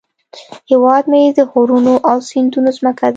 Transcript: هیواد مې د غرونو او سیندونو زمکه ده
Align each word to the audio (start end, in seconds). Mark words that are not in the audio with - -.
هیواد 0.69 1.03
مې 1.11 1.21
د 1.37 1.39
غرونو 1.51 1.93
او 2.09 2.17
سیندونو 2.29 2.69
زمکه 2.77 3.03
ده 3.07 3.09